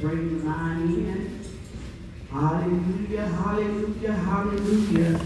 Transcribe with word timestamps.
bring 0.00 0.38
the 0.38 0.44
line 0.44 0.82
in. 0.82 1.40
Hallelujah, 2.30 3.26
hallelujah, 3.26 4.12
hallelujah. 4.12 5.18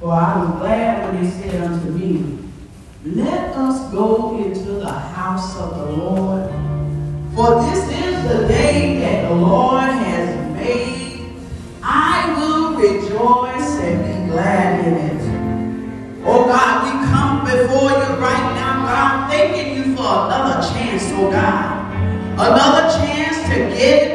For 0.00 0.12
I 0.12 0.38
was 0.38 0.58
glad 0.60 1.12
when 1.12 1.24
they 1.24 1.30
said 1.30 1.62
unto 1.62 1.90
me, 1.90 2.38
Let 3.04 3.54
us 3.56 3.92
go 3.92 4.38
into 4.42 4.72
the 4.72 4.92
house 4.92 5.56
of 5.58 5.76
the 5.76 5.86
Lord. 5.96 6.50
For 7.34 7.60
this 7.62 7.84
is 7.90 8.28
the 8.28 8.48
day 8.48 9.00
that 9.00 9.28
the 9.28 9.34
Lord 9.34 9.90
has 9.90 10.52
made. 10.52 11.36
I 11.82 12.34
will 12.38 12.76
rejoice 12.76 13.78
and 13.80 14.02
be 14.02 14.32
glad 14.32 14.86
in 14.86 14.94
it. 14.94 16.24
Oh 16.24 16.46
God, 16.46 16.84
we 16.84 17.06
come 17.10 17.44
before 17.44 17.90
you 17.90 18.20
right 18.22 18.54
now, 18.54 18.86
God, 18.86 19.30
thanking 19.30 19.76
you 19.76 19.96
for 19.96 20.02
another 20.02 20.66
chance, 20.72 21.04
oh 21.12 21.30
God. 21.30 21.74
Another 22.34 22.88
chance 22.98 23.23
to 23.48 23.56
get. 23.76 24.13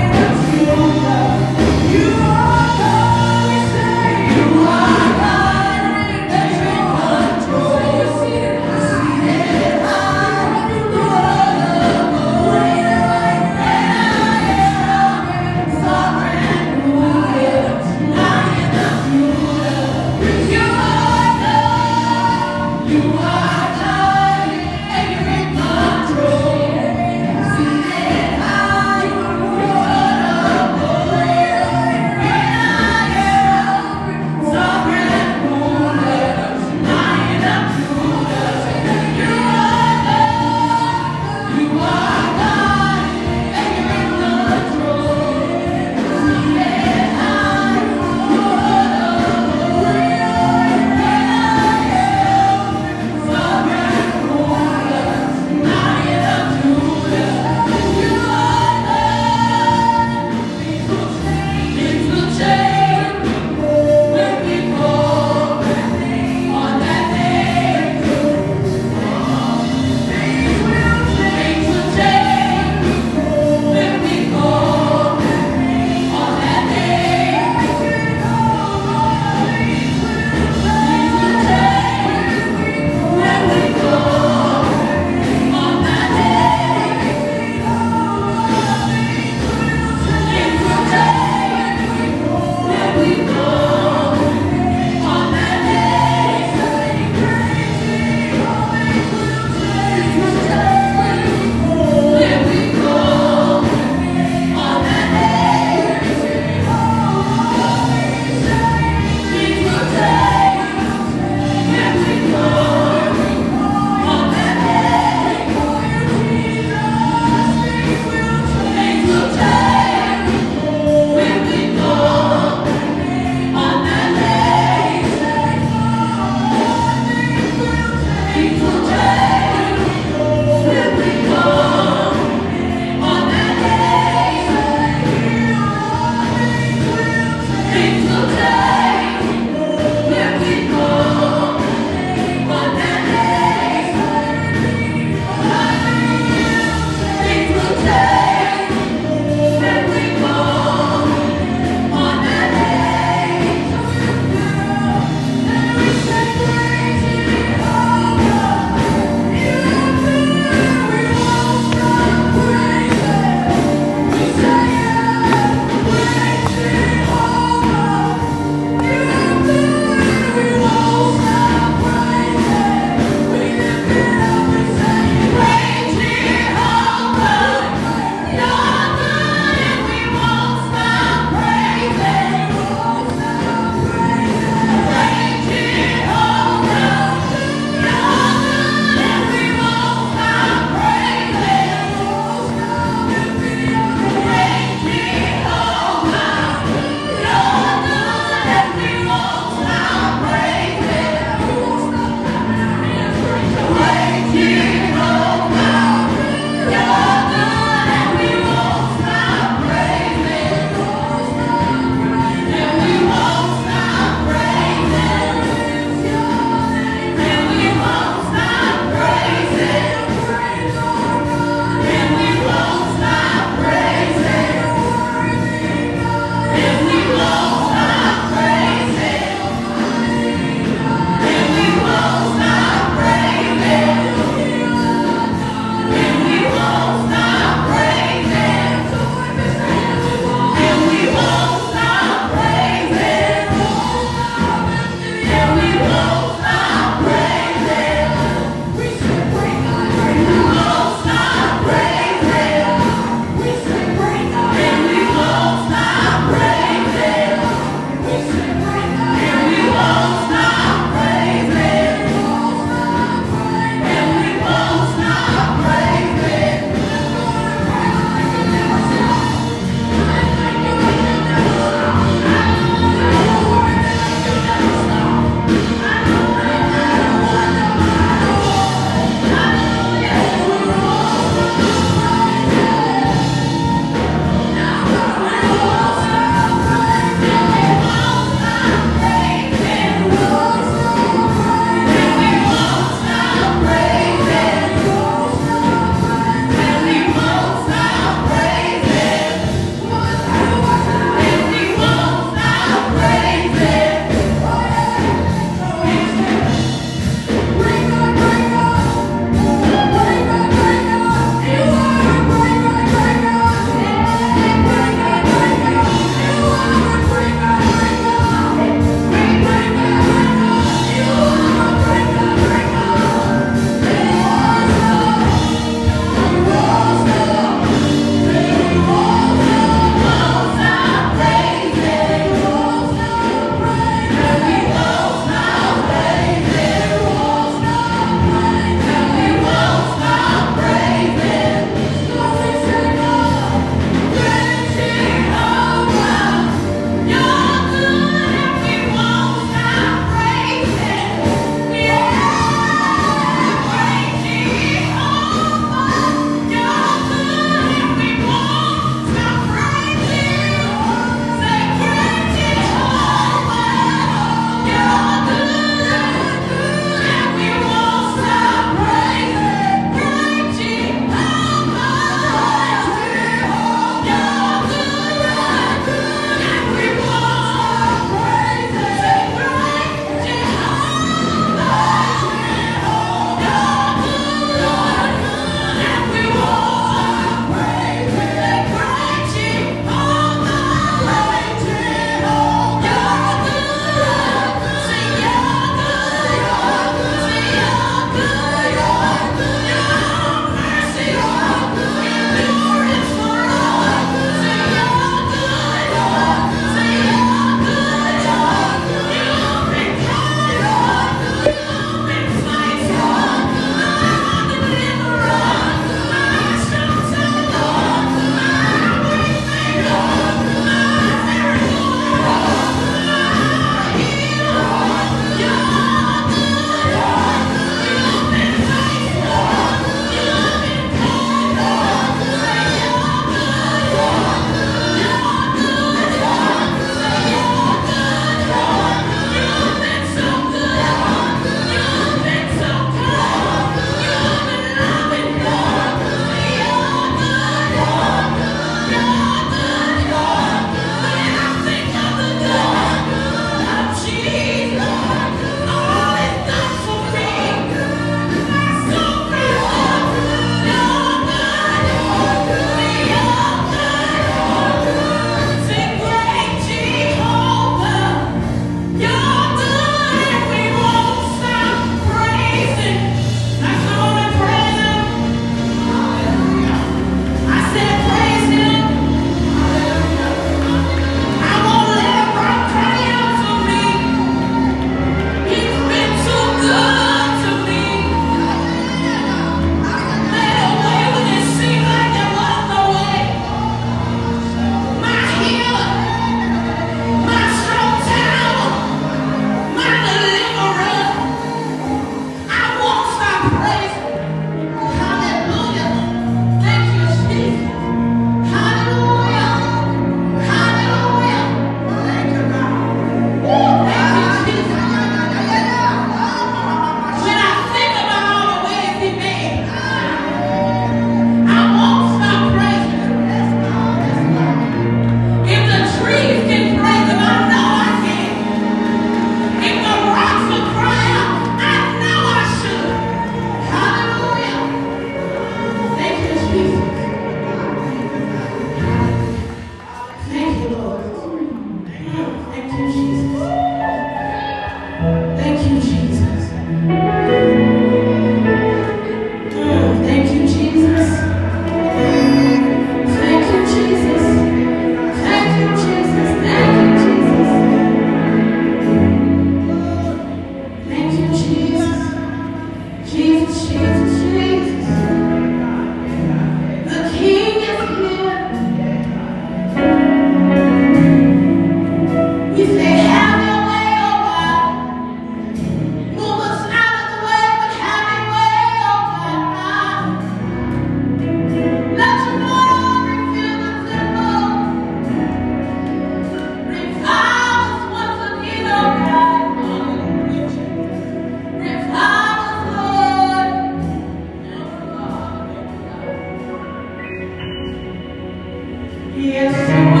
He 599.21 600.00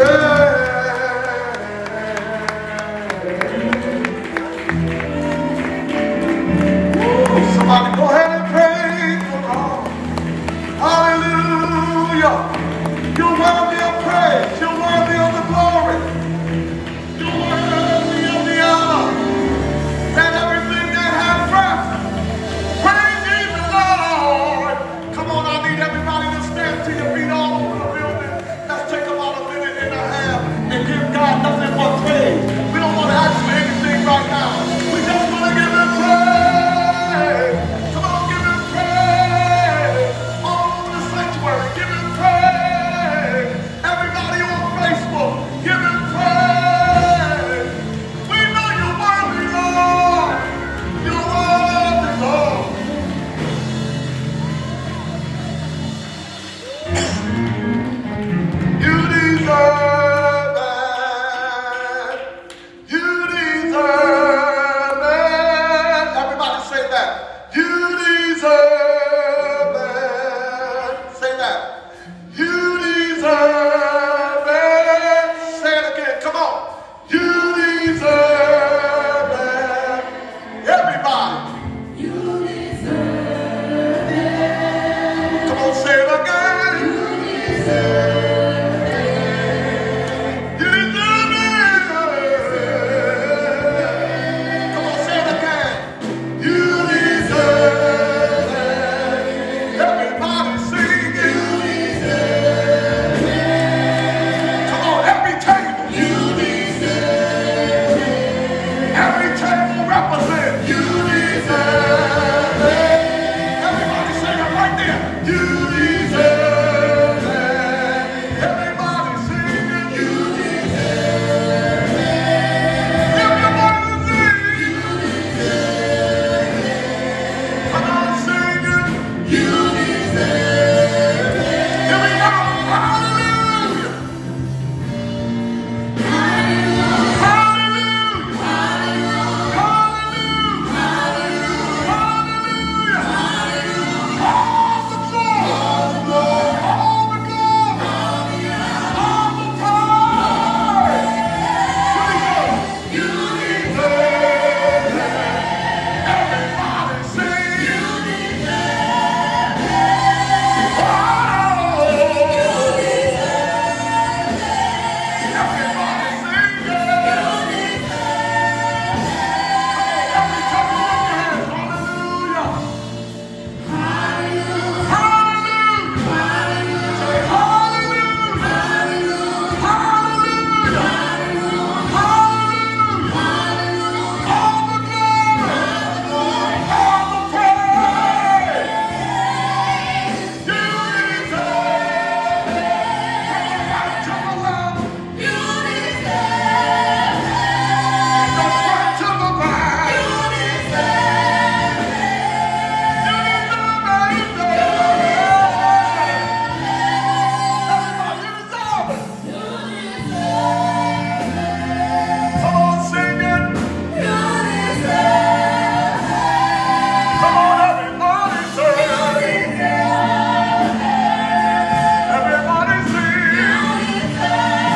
Good. 0.00 0.29